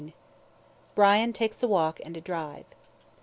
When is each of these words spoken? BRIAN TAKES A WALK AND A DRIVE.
BRIAN 0.95 1.31
TAKES 1.31 1.61
A 1.61 1.67
WALK 1.67 2.01
AND 2.03 2.17
A 2.17 2.21
DRIVE. 2.21 2.65